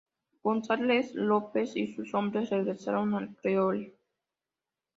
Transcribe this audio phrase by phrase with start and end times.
[0.41, 3.93] González, López y sus hombres regresaron al "Creole".